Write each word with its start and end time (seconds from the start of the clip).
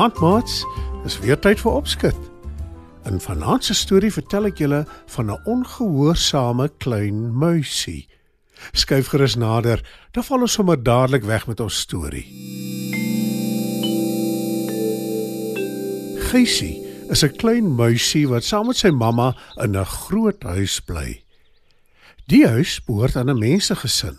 Goeienaand 0.00 0.20
maats. 0.20 0.66
Dis 1.02 1.18
weer 1.20 1.36
tyd 1.38 1.60
vir 1.60 1.74
opskud. 1.76 2.16
In 3.04 3.18
vanaand 3.20 3.66
se 3.68 3.74
storie 3.76 4.08
vertel 4.08 4.46
ek 4.48 4.62
julle 4.62 4.78
van 5.12 5.28
'n 5.28 5.42
ongehoorsame 5.44 6.70
klein 6.80 7.18
muisie. 7.36 8.08
Skuif 8.72 9.12
gerus 9.12 9.36
nader, 9.36 9.84
dan 10.12 10.24
val 10.24 10.40
ons 10.40 10.52
sommer 10.52 10.82
dadelik 10.82 11.24
weg 11.28 11.46
met 11.46 11.60
ons 11.60 11.80
storie. 11.80 12.24
Geusie 16.32 16.80
is 17.10 17.22
'n 17.22 17.36
klein 17.36 17.68
muisie 17.76 18.28
wat 18.28 18.44
saam 18.44 18.66
met 18.66 18.76
sy 18.76 18.90
mamma 18.90 19.36
in 19.56 19.76
'n 19.76 19.84
groot 19.84 20.42
huis 20.42 20.80
bly. 20.80 21.22
Die 22.26 22.46
huis 22.46 22.80
behoort 22.84 23.16
aan 23.16 23.28
'n 23.28 23.38
mensegesin 23.38 24.16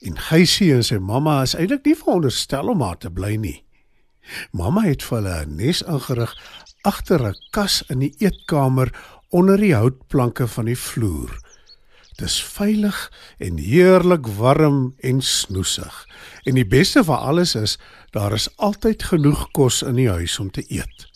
en 0.00 0.18
Geusie 0.18 0.72
en 0.74 0.84
sy 0.84 0.96
mamma 0.96 1.42
is 1.42 1.54
eintlik 1.54 1.84
nie 1.84 1.96
veronderstel 1.96 2.68
om 2.68 2.78
daar 2.78 2.96
te 2.96 3.10
bly 3.10 3.36
nie. 3.36 3.67
Mamma 4.52 4.82
het 4.82 5.02
vir 5.02 5.18
hulle 5.18 5.44
'n 5.44 5.56
nes 5.56 5.82
ingerig 5.82 6.34
agter 6.82 7.22
'n 7.28 7.34
kas 7.50 7.82
in 7.88 7.98
die 7.98 8.14
eetkamer 8.18 8.92
onder 9.28 9.56
die 9.56 9.74
houtplanke 9.74 10.48
van 10.48 10.64
die 10.64 10.78
vloer. 10.78 11.38
Dis 12.18 12.42
veilig 12.42 13.12
en 13.38 13.56
heerlik 13.56 14.26
warm 14.26 14.94
en 14.98 15.20
snoesig. 15.22 16.06
En 16.42 16.54
die 16.54 16.66
beste 16.66 17.04
van 17.04 17.18
alles 17.18 17.54
is, 17.54 17.78
daar 18.10 18.32
is 18.32 18.48
altyd 18.56 19.02
genoeg 19.02 19.50
kos 19.50 19.82
in 19.82 19.94
die 19.94 20.08
huis 20.10 20.38
om 20.38 20.50
te 20.50 20.64
eet. 20.66 21.06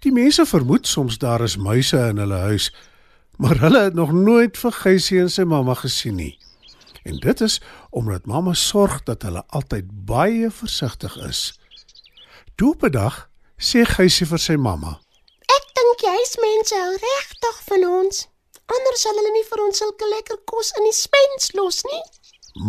Die 0.00 0.12
mense 0.12 0.46
vermoed 0.46 0.86
soms 0.86 1.18
daar 1.18 1.42
is 1.44 1.56
muise 1.56 1.98
in 2.08 2.16
hulle 2.16 2.38
huis, 2.48 2.70
maar 3.36 3.58
hulle 3.60 3.82
het 3.82 3.94
nog 3.94 4.12
nooit 4.12 4.56
vir 4.56 4.72
Geusie 4.72 5.20
en 5.20 5.30
sy 5.30 5.44
mamma 5.44 5.74
gesien 5.74 6.16
nie. 6.16 6.38
En 7.04 7.20
dit 7.20 7.40
is 7.40 7.60
omdat 7.90 8.26
mamma 8.26 8.54
sorg 8.54 9.02
dat 9.04 9.22
hulle 9.22 9.44
altyd 9.46 9.90
baie 10.08 10.50
versigtig 10.50 11.16
is. 11.28 11.60
Toe 12.56 12.72
op 12.72 12.82
'n 12.82 12.90
dag 12.90 13.30
sê 13.56 13.84
Geusie 13.84 14.26
vir 14.26 14.38
sy 14.38 14.54
mamma: 14.56 15.00
Ek 15.56 15.64
dink 15.76 16.00
huismense 16.14 16.74
hou 16.74 16.92
regtig 16.92 17.56
van 17.68 17.84
ons. 17.84 18.28
Anders 18.66 19.00
sal 19.00 19.18
hulle 19.18 19.32
nie 19.32 19.44
vir 19.50 19.60
ons 19.66 19.78
sulke 19.78 20.08
lekker 20.08 20.38
kos 20.44 20.70
in 20.78 20.84
die 20.88 20.96
spens 20.96 21.52
los 21.52 21.82
nie. 21.84 22.02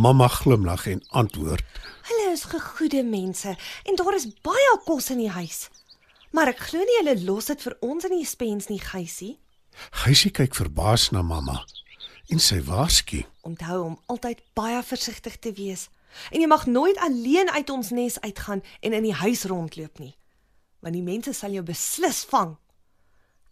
Mamma 0.04 0.28
glimlag 0.28 0.88
en 0.88 1.02
antwoord: 1.10 1.64
Hulle 2.08 2.32
is 2.32 2.44
gegoede 2.44 3.04
mense 3.04 3.56
en 3.84 3.96
daar 3.96 4.14
is 4.14 4.28
baie 4.42 4.76
kos 4.86 5.10
in 5.10 5.24
die 5.24 5.32
huis. 5.40 5.70
Maar 6.32 6.48
ek 6.48 6.60
glo 6.68 6.84
nie 6.84 7.00
hulle 7.00 7.24
los 7.24 7.46
dit 7.46 7.62
vir 7.62 7.78
ons 7.80 8.04
in 8.04 8.18
die 8.18 8.26
spens 8.26 8.68
nie, 8.68 8.84
Geusie. 8.84 9.40
Geusie 10.04 10.32
kyk 10.32 10.56
verbaas 10.56 11.12
na 11.12 11.22
mamma 11.22 11.64
en 12.28 12.40
sy 12.40 12.60
waarsku: 12.60 13.24
Onthou 13.42 13.84
om 13.86 14.00
altyd 14.06 14.44
baie 14.54 14.84
versigtig 14.84 15.40
te 15.40 15.56
wees. 15.56 15.88
En 16.32 16.42
jy 16.42 16.48
mag 16.48 16.66
nooit 16.66 16.98
alleen 16.98 17.50
uit 17.50 17.70
ons 17.70 17.90
nes 17.90 18.22
uitgaan 18.22 18.64
en 18.80 18.94
in 18.94 19.04
die 19.04 19.14
huis 19.14 19.44
rondloop 19.44 20.00
nie. 20.00 20.16
Want 20.80 20.94
die 20.94 21.04
mense 21.04 21.34
sal 21.34 21.52
jou 21.56 21.64
beslis 21.66 22.24
vang. 22.30 22.56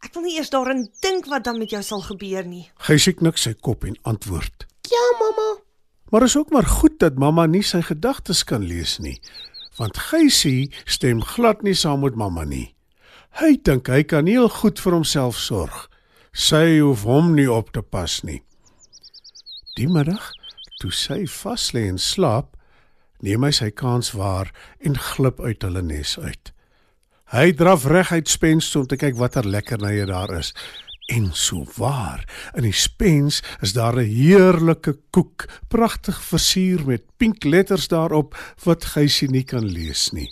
Ek 0.06 0.14
wil 0.14 0.28
nie 0.28 0.36
eers 0.38 0.52
daaraan 0.53 0.86
dink 1.02 1.26
wat 1.31 1.48
dan 1.48 1.58
met 1.58 1.72
jou 1.74 1.81
sal 1.84 2.03
gebeur 2.06 2.46
nie. 2.46 2.68
Geusie 2.88 3.16
knik 3.18 3.40
sy 3.42 3.56
kop 3.58 3.86
en 3.88 3.98
antwoord: 4.03 4.68
Ja, 4.92 5.06
mamma. 5.20 5.62
Maar 6.12 6.24
is 6.24 6.38
ook 6.38 6.50
maar 6.53 6.68
goed 6.70 7.00
dat 7.00 7.18
mamma 7.18 7.46
nie 7.46 7.64
sy 7.66 7.81
gedagtes 7.81 8.44
kan 8.46 8.64
lees 8.64 9.00
nie, 9.02 9.18
want 9.78 9.97
Geusie 9.97 10.72
stem 10.86 11.24
glad 11.26 11.64
nie 11.66 11.74
saam 11.74 12.06
met 12.06 12.16
mamma 12.16 12.46
nie. 12.46 12.76
Hy 13.42 13.58
dink 13.68 13.90
hy 13.92 14.03
kan 14.08 14.30
heel 14.30 14.47
goed 14.62 14.80
vir 14.80 14.96
homself 14.96 15.40
sorg. 15.42 15.90
Sy 16.32 16.78
hoef 16.80 17.03
hom 17.08 17.34
nie 17.36 17.50
op 17.52 17.74
te 17.76 17.82
pas 17.82 18.22
nie. 18.24 18.42
Die 19.76 19.88
middag, 19.92 20.30
toe 20.80 20.92
sy 20.96 21.26
vas 21.42 21.72
lê 21.76 21.88
en 21.90 22.00
slaap, 22.00 22.55
neem 23.20 23.44
hy 23.44 23.52
sy 23.52 23.70
kans 23.72 24.12
waar 24.12 24.52
en 24.80 24.98
glip 24.98 25.40
uit 25.40 25.62
hulle 25.62 25.81
nes 25.81 26.18
uit. 26.20 26.52
Hy 27.34 27.52
draf 27.58 27.86
reguit 27.90 28.30
spens 28.30 28.70
toe 28.72 28.84
om 28.84 28.88
te 28.88 29.00
kyk 29.02 29.16
watter 29.18 29.48
lekkernye 29.48 30.06
daar 30.06 30.34
is. 30.38 30.53
En 31.14 31.30
so 31.34 31.66
waar, 31.78 32.24
in 32.58 32.66
die 32.66 32.74
spens 32.74 33.42
is 33.62 33.74
daar 33.74 33.98
'n 33.98 34.09
heerlike 34.09 34.98
koek, 35.09 35.46
pragtig 35.68 36.22
versier 36.24 36.86
met 36.86 37.03
pink 37.18 37.44
letters 37.44 37.88
daarop 37.88 38.38
wat 38.64 38.86
Geusie 38.86 39.30
nie 39.30 39.44
kan 39.44 39.66
lees 39.66 40.12
nie. 40.12 40.30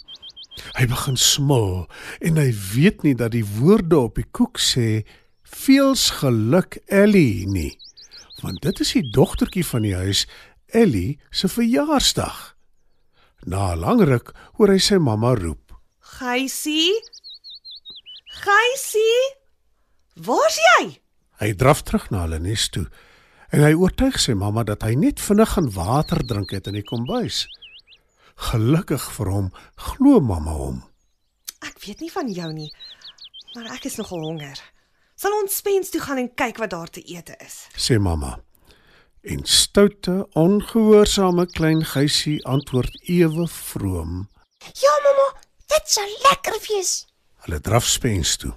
Hy 0.77 0.85
begin 0.85 1.17
smil 1.17 1.87
en 2.21 2.37
hy 2.37 2.53
weet 2.73 3.03
nie 3.03 3.15
dat 3.15 3.31
die 3.31 3.45
woorde 3.45 3.97
op 3.99 4.15
die 4.15 4.29
koek 4.31 4.59
sê 4.59 5.05
"Veels 5.43 6.09
geluk 6.09 6.77
Ellie" 6.87 7.47
nie, 7.47 7.77
want 8.41 8.61
dit 8.61 8.79
is 8.79 8.91
die 8.93 9.09
dogtertjie 9.09 9.65
van 9.65 9.81
die 9.81 9.95
huis, 9.95 10.27
Ellie 10.67 11.19
se 11.31 11.47
verjaarsdag. 11.47 12.52
Na 13.45 13.73
'n 13.73 13.79
lang 13.79 14.01
ruk 14.01 14.33
hoor 14.55 14.71
hy 14.71 14.79
sy 14.79 14.97
mamma 14.97 15.33
roep. 15.35 15.73
Geusie? 15.99 16.93
Geusie? 18.43 19.21
Waar's 20.15 20.57
jy? 20.57 21.01
Hy 21.39 21.49
draf 21.53 21.81
terug 21.83 22.09
na 22.11 22.23
hulle 22.23 22.39
nes 22.39 22.69
toe 22.69 22.87
en 23.53 23.61
hy 23.61 23.73
oortuig 23.77 24.17
sy 24.21 24.33
mamma 24.33 24.63
dat 24.65 24.81
hy 24.81 24.95
net 24.97 25.21
vinnig 25.21 25.49
gaan 25.53 25.69
water 25.75 26.23
drink 26.25 26.53
het 26.55 26.67
in 26.67 26.73
die 26.79 26.85
kombuis. 26.85 27.43
Gelukkig 28.49 29.03
vir 29.17 29.29
hom 29.29 29.51
glo 29.77 30.19
mamma 30.19 30.55
hom. 30.57 30.79
Ek 31.61 31.77
weet 31.85 32.01
nie 32.01 32.11
van 32.11 32.31
jou 32.33 32.49
nie, 32.53 32.71
maar 33.55 33.69
ek 33.75 33.85
is 33.85 33.99
nogal 34.01 34.23
honger. 34.25 34.57
Sal 35.15 35.35
ons 35.37 35.55
spens 35.55 35.91
toe 35.93 36.01
gaan 36.01 36.17
en 36.23 36.31
kyk 36.33 36.57
wat 36.57 36.73
daar 36.73 36.89
te 36.89 37.03
ete 37.05 37.37
is? 37.45 37.67
sê 37.77 37.99
mamma. 37.99 38.39
En 39.23 39.39
stoute, 39.43 40.27
ongehoorsame 40.35 41.45
klein 41.45 41.85
Geusie 41.85 42.45
antwoord 42.45 42.97
ewe 43.07 43.47
vroom. 43.47 44.29
Ja, 44.59 44.93
mamma. 45.03 45.27
Dit 45.65 45.81
sal 45.85 46.09
lekker 46.25 46.57
wees. 46.67 47.05
Hulle 47.45 47.59
draf 47.61 47.85
spens 47.87 48.35
toe. 48.35 48.51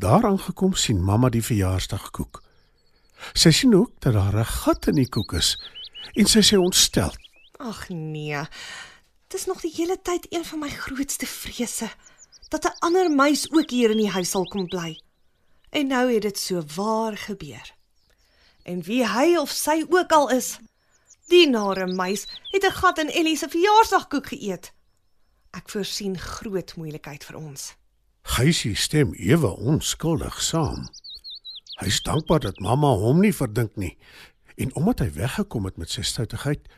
Daar 0.00 0.24
aangekom 0.24 0.72
sien 0.72 1.02
mamma 1.04 1.28
die 1.28 1.44
verjaarsdagkoek. 1.44 2.40
Sy 3.36 3.52
sien 3.52 3.76
ook 3.76 3.90
dat 4.00 4.16
daar 4.16 4.38
'n 4.40 4.44
gat 4.44 4.86
in 4.86 4.94
die 4.94 5.08
koek 5.08 5.32
is 5.32 5.50
en 6.14 6.26
sy 6.26 6.40
sê 6.40 6.56
ontstel: 6.56 7.12
Ag 7.58 7.88
nee. 7.88 8.40
Dis 9.28 9.46
nog 9.46 9.60
die 9.60 9.74
hele 9.76 9.98
tyd 10.02 10.26
een 10.30 10.44
van 10.44 10.58
my 10.58 10.68
grootste 10.68 11.26
vrese 11.26 11.90
dat 12.48 12.64
'n 12.64 12.78
ander 12.78 13.10
muis 13.10 13.52
ook 13.52 13.70
hier 13.70 13.90
in 13.90 14.00
die 14.00 14.10
huis 14.10 14.30
sal 14.30 14.44
kom 14.44 14.66
bly. 14.66 15.00
En 15.70 15.86
nou 15.86 16.12
het 16.12 16.22
dit 16.22 16.38
so 16.38 16.64
waar 16.74 17.16
gebeur. 17.16 17.78
En 18.62 18.82
wie 18.82 19.06
hy 19.08 19.36
of 19.36 19.50
sy 19.50 19.84
ook 19.88 20.12
al 20.12 20.30
is, 20.30 20.58
die 21.30 21.48
nare 21.48 21.86
muis 21.86 22.26
het 22.52 22.64
'n 22.64 22.76
gat 22.80 22.98
in 22.98 23.10
Ellie 23.10 23.36
se 23.36 23.48
verjaarsdagkoek 23.48 24.26
geëet. 24.26 24.72
Ek 25.50 25.68
voorsien 25.68 26.18
groot 26.18 26.76
moeilikheid 26.76 27.24
vir 27.24 27.36
ons. 27.36 27.74
Geusie 28.22 28.74
stem 28.74 29.14
ewe 29.14 29.56
onskuldig 29.56 30.42
saam. 30.42 30.88
Hy 31.80 31.86
is 31.86 32.02
dankbaar 32.02 32.40
dat 32.40 32.60
mamma 32.60 32.92
hom 32.94 33.20
nie 33.20 33.34
verdink 33.34 33.76
nie 33.76 33.96
en 34.60 34.74
omdat 34.74 34.98
hy 34.98 35.12
weggekom 35.12 35.64
het 35.64 35.76
met 35.76 35.90
sy 35.90 36.02
stoutigheid, 36.02 36.68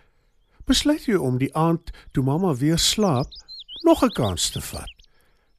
besluit 0.64 1.04
hy 1.06 1.18
om 1.18 1.38
die 1.38 1.50
aand 1.58 1.90
toe 2.14 2.22
mamma 2.22 2.54
weer 2.54 2.78
slaap, 2.78 3.26
nog 3.82 4.04
'n 4.04 4.14
kans 4.14 4.50
te 4.50 4.60
vat. 4.60 5.01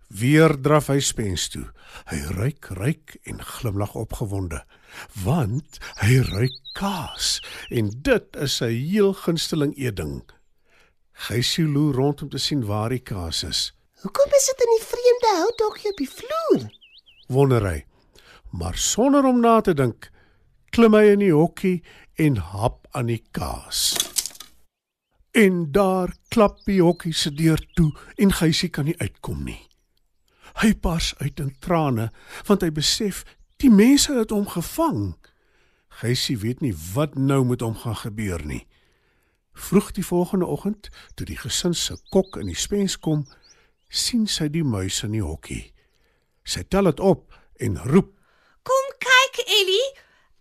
Weer 0.07 0.53
draf 0.61 0.87
hy 0.91 0.99
spens 0.99 1.47
toe. 1.49 1.65
Hy 2.09 2.19
ruik, 2.37 2.67
ruik 2.77 3.17
en 3.29 3.41
glimlag 3.43 3.95
opgewonde, 3.95 4.63
want 5.23 5.79
hy 6.01 6.19
ruik 6.25 6.57
kaas 6.77 7.37
en 7.69 7.91
dit 8.05 8.39
is 8.41 8.57
sy 8.61 8.71
heel 8.73 9.13
gunsteling 9.23 9.75
eetding. 9.77 10.21
Geusie 11.27 11.65
loer 11.69 11.95
rond 11.95 12.21
om 12.25 12.29
te 12.33 12.41
sien 12.41 12.65
waar 12.65 12.89
die 12.89 13.03
kaas 13.03 13.43
is. 13.47 13.61
Hoekom 14.03 14.33
is 14.35 14.47
dit 14.49 14.63
in 14.65 14.71
die 14.73 14.85
vreemde 14.85 15.33
houthokkie 15.37 15.91
op 15.91 16.01
die 16.01 16.09
vloer? 16.09 16.63
Wonder 17.31 17.67
hy. 17.67 17.77
Maar 18.51 18.77
sonder 18.77 19.25
om 19.25 19.39
na 19.41 19.59
te 19.61 19.73
dink, 19.77 20.09
klim 20.73 20.97
hy 20.97 21.13
in 21.13 21.21
die 21.23 21.33
hokkie 21.33 21.77
en 22.21 22.41
hap 22.51 22.87
aan 22.97 23.09
die 23.09 23.21
kaas. 23.33 23.93
En 25.33 25.71
daar 25.73 26.11
klap 26.33 26.59
die 26.67 26.81
hokkie 26.81 27.13
se 27.17 27.31
deur 27.33 27.61
toe 27.77 27.89
en 28.21 28.33
Geusie 28.33 28.69
kan 28.69 28.85
nie 28.89 28.97
uitkom 28.99 29.45
nie. 29.45 29.61
Hy 30.61 30.73
pas 30.73 31.13
uit 31.17 31.39
in 31.39 31.55
trane 31.59 32.11
want 32.47 32.61
hy 32.61 32.71
besef 32.71 33.23
die 33.63 33.71
mense 33.71 34.13
het 34.13 34.33
hom 34.35 34.45
gevang. 34.49 35.15
Geysie 36.01 36.37
weet 36.41 36.61
nie 36.61 36.73
wat 36.93 37.15
nou 37.15 37.43
met 37.45 37.61
hom 37.61 37.75
gaan 37.77 37.99
gebeur 38.01 38.41
nie. 38.45 38.65
Vroeg 39.53 39.91
die 39.93 40.05
volgende 40.05 40.45
oggend, 40.45 40.89
toe 41.15 41.25
die 41.29 41.37
gesin 41.37 41.75
se 41.77 41.97
kok 42.09 42.37
in 42.41 42.49
die 42.49 42.57
spens 42.57 42.97
kom, 42.97 43.27
sien 43.89 44.25
sy 44.27 44.47
die 44.49 44.65
muis 44.65 45.03
in 45.05 45.13
die 45.13 45.21
hokkie. 45.21 45.67
Sy 46.43 46.63
tel 46.65 46.89
dit 46.89 46.99
op 46.99 47.35
en 47.61 47.77
roep: 47.93 48.09
Kom 48.65 48.87
kyk, 48.97 49.43
Ellie. 49.45 49.89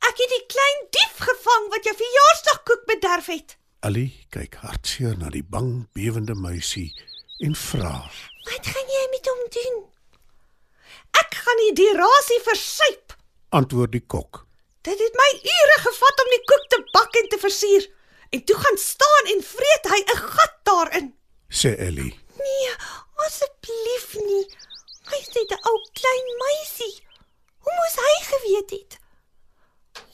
Ek 0.02 0.18
het 0.18 0.32
die 0.32 0.46
klein 0.50 0.80
dief 0.96 1.20
gevang 1.22 1.68
wat 1.74 1.86
jou 1.86 1.94
verjaarsdagkoek 1.98 2.86
bederf 2.88 3.28
het. 3.30 3.56
Ellie 3.86 4.10
kyk 4.34 4.56
hartseer 4.64 5.14
na 5.18 5.30
die 5.30 5.44
bang, 5.44 5.84
bewende 5.94 6.34
muisie 6.34 6.90
en 7.44 7.54
vra: 7.58 7.94
Wat 8.48 8.72
gaan 8.72 8.94
jy 8.96 9.04
met 9.12 9.30
hom 9.30 9.44
doen? 9.58 9.78
Gaan 11.42 11.56
nie 11.62 11.72
die 11.74 11.92
rasie 11.98 12.40
versuip. 12.46 13.16
Antwoord 13.50 13.92
die 13.92 14.04
kok. 14.06 14.46
Dit 14.86 14.98
het 14.98 15.14
my 15.18 15.30
ure 15.56 15.78
gevat 15.86 16.22
om 16.24 16.30
die 16.34 16.44
koek 16.50 16.64
te 16.68 16.78
bak 16.94 17.14
en 17.20 17.28
te 17.28 17.38
versier. 17.38 17.86
En 18.32 18.44
toe 18.44 18.56
gaan 18.56 18.78
staan 18.78 19.28
en 19.34 19.42
vreet 19.42 19.88
hy 19.92 20.00
'n 20.14 20.16
gat 20.36 20.54
daarin. 20.64 21.08
sê 21.50 21.76
Ellie. 21.78 22.14
Nee, 22.38 22.70
asseblief 23.26 24.14
nie. 24.28 24.44
Hy's 25.10 25.28
net 25.34 25.50
'n 25.50 25.62
ou 25.70 25.78
klein 26.00 26.28
meisie. 26.44 26.94
Hoe 27.62 27.72
moes 27.78 27.96
hy 28.06 28.14
geweet 28.32 28.70
het? 28.70 28.98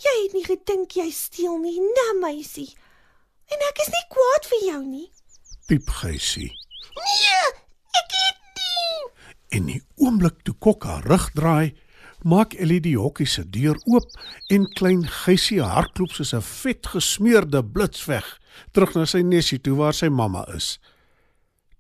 Jy 0.04 0.14
het 0.22 0.32
nie 0.32 0.44
gedink 0.44 0.90
jy 0.92 1.10
steel 1.10 1.58
nie, 1.58 1.80
nee 1.80 2.14
meisie. 2.20 2.76
En 3.48 3.58
ek 3.68 3.78
is 3.78 3.88
nie 3.88 4.06
kwaad 4.10 4.46
vir 4.46 4.60
jou 4.70 4.82
nie. 4.84 5.10
Piep 5.66 5.88
Geysie. 5.88 6.52
Nee. 6.96 7.57
En 9.54 9.68
die 9.70 9.82
oomblik 9.96 10.42
toe 10.44 10.54
kok 10.60 10.84
haar 10.84 11.06
rug 11.08 11.30
draai, 11.36 11.74
maak 12.22 12.54
Ellie 12.58 12.80
die 12.82 12.96
hokkie 12.98 13.28
se 13.28 13.44
deur 13.46 13.78
oop 13.86 14.08
en 14.52 14.66
klein 14.76 15.04
Geysie 15.06 15.62
hardloop 15.62 16.12
soos 16.12 16.34
'n 16.34 16.42
vet 16.42 16.86
gesmeurde 16.86 17.62
blits 17.64 18.04
weg 18.06 18.38
terug 18.72 18.94
na 18.94 19.06
sy 19.06 19.22
nesie 19.22 19.58
toe 19.58 19.76
waar 19.76 19.94
sy 19.94 20.08
mamma 20.08 20.44
is. 20.54 20.78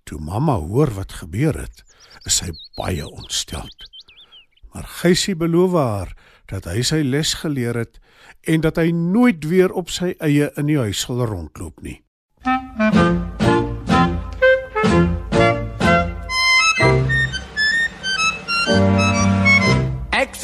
Toe 0.04 0.18
mamma 0.18 0.56
hoor 0.56 0.90
wat 0.94 1.12
gebeur 1.12 1.58
het, 1.58 1.84
is 2.24 2.36
sy 2.36 2.52
baie 2.76 3.04
ontstel. 3.06 3.68
Maar 4.72 4.86
Geysie 5.02 5.36
beloof 5.36 5.72
haar 5.72 6.16
dat 6.46 6.64
hy 6.64 6.82
sy 6.82 7.02
les 7.02 7.34
geleer 7.34 7.76
het 7.76 8.00
en 8.42 8.60
dat 8.60 8.76
hy 8.76 8.90
nooit 8.90 9.44
weer 9.44 9.72
op 9.72 9.90
sy 9.90 10.14
eie 10.20 10.50
in 10.56 10.66
die 10.66 10.78
huis 10.78 11.00
sal 11.00 11.26
rondloop 11.26 11.82
nie. 11.82 12.02
Ek 12.44 13.37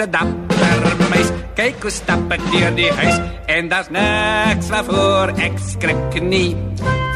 se 0.05 0.11
dapper 0.11 1.09
meis, 1.11 1.31
kyk 1.56 1.85
hoe 1.85 1.93
stap 1.93 2.33
ek 2.35 2.43
deur 2.53 2.75
die 2.77 2.91
huis 2.99 3.21
en 3.55 3.69
daar's 3.73 3.89
niks 3.95 4.69
waarvoor 4.73 5.33
ek 5.47 5.56
skrik 5.71 6.19
nie. 6.21 6.53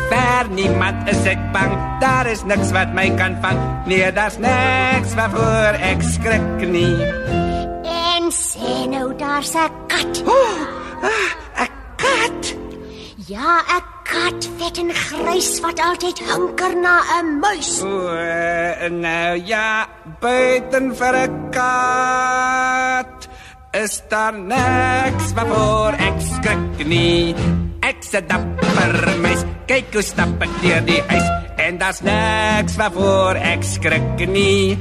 Ver 0.08 0.48
niemand 0.56 1.10
is 1.12 1.20
ek 1.28 1.42
bang, 1.52 1.74
daar 2.00 2.28
is 2.32 2.44
niks 2.48 2.72
wat 2.76 2.94
my 2.96 3.08
kan 3.20 3.36
vang. 3.42 3.58
Nee, 3.90 4.08
daar's 4.16 4.38
niks 4.40 5.12
waarvoor 5.18 5.76
ek 5.90 6.06
skrik 6.14 6.64
nie. 6.72 6.96
En 8.16 8.32
sê 8.32 8.86
nou 8.88 9.12
daar's 9.20 9.52
'n 9.52 9.68
kat. 9.92 10.24
Ah, 10.24 11.30
'n 11.66 11.70
Kat. 11.98 12.54
Ja, 13.28 13.60
'n 13.68 13.84
kat 14.04 14.48
vet 14.58 14.78
en 14.78 14.90
grys 14.94 15.60
wat 15.60 15.80
altyd 15.80 16.18
hunker 16.30 16.72
na 16.76 16.96
'n 17.20 17.38
muis. 17.40 17.82
O, 17.82 18.08
uh, 18.08 18.88
nou 18.88 19.34
ja, 19.44 19.86
buiten 20.20 20.96
vir 20.96 21.14
'n 21.28 21.50
kat. 21.50 22.07
Is 23.78 24.02
daar 24.08 24.34
niks 24.34 25.32
waarvoor 25.36 25.94
ek 26.02 26.16
skrik 26.18 26.80
nie. 26.90 27.34
Ek 27.86 28.00
se 28.02 28.18
dapper 28.26 28.96
mens, 29.22 29.44
kyk 29.70 29.92
hoe 29.94 30.02
stap 30.02 30.42
ek 30.42 30.56
deur 30.64 30.80
die 30.88 30.98
huis 31.06 31.28
en 31.62 31.78
daar's 31.78 32.00
niks 32.02 32.74
waarvoor 32.80 33.38
ek 33.38 33.62
skrik 33.62 34.24
nie. 34.32 34.74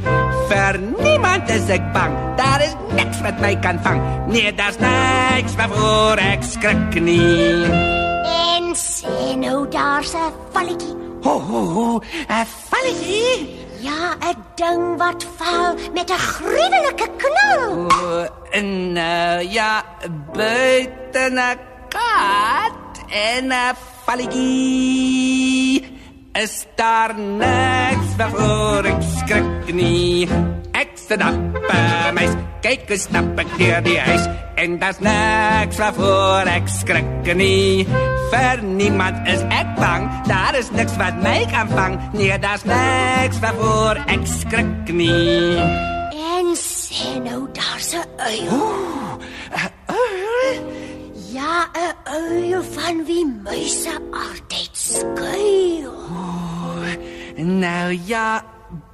Vir 0.50 0.80
niemand 0.82 1.54
is 1.54 1.70
ek 1.78 1.86
bang, 1.94 2.16
daar 2.42 2.66
is 2.66 2.74
niks 2.98 3.22
wat 3.28 3.38
my 3.44 3.54
kan 3.62 3.78
vang. 3.86 4.02
Nee, 4.34 4.56
daar's 4.58 4.82
niks 4.82 5.60
waarvoor 5.62 6.24
ek 6.24 6.50
skrik 6.56 6.98
nie. 6.98 7.70
En 8.34 8.74
sê 8.74 9.38
nou 9.38 9.68
daar's 9.70 10.18
'n 10.18 10.34
valletjie. 10.58 10.98
Ho 11.22 11.38
ho 11.38 11.62
ho, 11.76 11.88
'n 12.34 12.46
valletjie. 12.72 13.67
Ja, 13.80 14.18
'n 14.20 14.38
ding 14.56 14.98
wat 14.98 15.26
val 15.38 15.76
met 15.94 16.10
'n 16.10 16.18
gruwelike 16.18 17.08
knal. 17.22 17.62
O, 17.86 18.26
en 18.52 18.96
uh, 18.96 19.54
ja, 19.54 19.84
buiten 20.34 21.34
'n 21.34 21.60
kat 21.90 22.94
en 23.10 23.48
'n 23.48 23.76
valletjie. 24.06 25.86
Is 26.34 26.66
daar 26.76 27.20
niks 27.20 28.10
waarvoor 28.18 28.86
ek 28.86 29.02
skrik 29.18 29.74
nie. 29.74 30.28
Op, 31.08 31.70
uh, 31.72 32.12
meis, 32.12 32.34
kyk 32.60 32.82
hoe 32.92 32.98
stap 33.00 33.38
ek 33.40 33.52
deur 33.56 33.80
die 33.86 33.96
huis 33.96 34.26
en 34.60 34.74
daar's 34.82 34.98
niks 35.00 35.78
waarvoor 35.80 36.50
ek 36.52 36.68
skrik 36.68 37.30
nie. 37.40 37.86
Vir 38.28 38.64
niemand 38.66 39.30
is 39.32 39.46
ek 39.56 39.70
bang, 39.80 40.10
daar 40.28 40.58
is 40.60 40.68
niks 40.76 40.98
wat 41.00 41.16
my 41.24 41.46
kan 41.54 41.72
vang. 41.72 41.96
Nee, 42.12 42.36
daar's 42.44 42.68
niks 42.68 43.40
waarvoor 43.40 44.02
ek 44.12 44.28
skrik 44.28 44.92
nie. 45.00 45.56
En 46.36 46.52
sê 46.60 47.16
nou 47.24 47.48
daar's 47.56 47.96
'n 47.96 48.04
uil. 48.28 48.60
Ja, 51.32 51.72
'n 51.72 51.94
uil 52.04 52.64
van 52.76 53.06
wie 53.06 53.26
muise 53.26 53.96
altyd 54.12 54.74
skuil. 54.74 55.96
Nou 57.38 57.96
ja, 58.04 58.44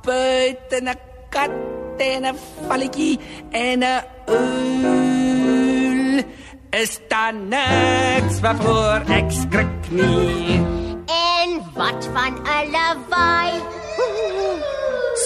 buiten 0.06 0.94
'n 0.94 1.00
kat 1.30 1.81
en 1.97 2.25
'n 2.25 2.37
valletjie 2.67 3.19
en 3.51 3.79
'n 3.79 4.03
uil. 4.25 6.23
Is 6.69 6.99
daar 7.07 7.33
niks 7.33 8.39
waarvoor 8.39 9.01
ek 9.19 9.31
skrik 9.31 9.89
nie. 9.89 10.61
En 11.05 11.49
wat 11.73 12.09
van 12.13 12.33
'n 12.33 12.71
lawaai? 12.71 13.51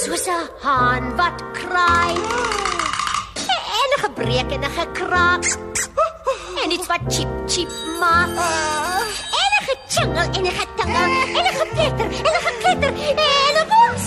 Soos 0.01 0.25
'n 0.27 0.43
haan 0.61 1.15
wat 1.15 1.37
kraai. 1.57 2.15
En 3.79 3.89
'n 3.95 3.99
gebreek 4.05 4.51
en 4.51 4.63
'n 4.63 4.73
gekraak. 4.79 5.45
En 6.63 6.71
iets 6.71 6.87
wat 6.87 7.03
chip 7.07 7.29
chip 7.47 7.71
maak. 7.99 8.29
En 9.41 9.51
'n 9.57 9.63
gechingel 9.67 10.27
en 10.37 10.43
'n 10.43 10.55
getingel 10.59 11.09
en 11.37 11.43
'n 11.51 11.55
gepletter 11.61 12.07
en 12.27 12.33
'n 12.37 12.43
gekletter 12.47 12.93
en 13.27 13.55
'n 13.61 13.67
bos. 13.71 14.05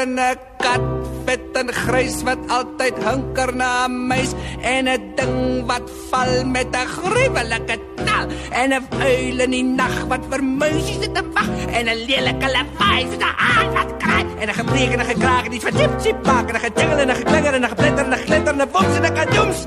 Buiten 0.00 0.16
'n 0.16 0.36
kat 0.64 0.84
vet 1.26 1.56
en 1.60 1.68
grys 1.68 2.22
wat 2.24 2.40
altyd 2.48 2.96
hunker 3.04 3.52
na 3.52 3.84
'n 3.84 4.08
muis. 4.08 4.32
En 4.62 4.88
'n 4.88 5.12
ding 5.16 5.66
wat 5.66 5.84
val 6.08 6.44
met 6.44 6.72
'n 6.72 6.88
gruwelike 6.96 7.76
knal 8.00 8.26
en 8.50 8.70
'n 8.72 8.86
uil 9.00 9.40
in 9.44 9.50
die 9.50 9.62
nag 9.62 9.96
wat 10.08 10.24
vir 10.30 10.42
muisies 10.42 11.04
te 11.12 11.22
wag 11.34 11.52
en 11.76 11.84
'n 11.88 11.98
lelike 12.08 12.48
lawaai 12.56 13.02
'n 13.04 13.22
haan 13.44 13.72
wat 13.76 13.90
kraai. 13.98 14.24
En 14.40 14.48
'n 14.48 14.54
gebreek 14.54 14.92
en 14.92 15.00
'n 15.00 15.10
gekraak 15.12 15.44
en 15.44 15.52
iets 15.52 15.64
wat 15.64 15.76
chip 15.80 15.94
chip 16.02 16.18
maak. 16.26 16.48
En 16.48 16.54
'n 16.54 16.60
gejingle 16.64 17.00
en 17.04 17.10
'n 17.10 17.20
geklinger 17.20 17.54
en 17.54 17.62
'n 17.62 17.68
gepletter 17.68 18.04
en 18.04 18.12
'n 18.12 18.24
glitter 18.26 18.52
en 18.54 18.60
'n 18.60 18.70
boms 18.72 18.96
en 18.96 19.04
'n 19.04 19.14
kadoems 19.20 19.60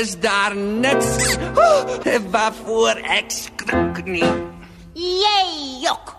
is 0.00 0.20
daar 0.20 0.56
niks 0.56 1.36
oh, 1.56 1.80
waarvoor 2.30 2.96
ek 3.18 3.30
skrik 3.30 4.04
nie? 4.04 4.32
Jy 4.92 5.40
jok. 5.88 6.18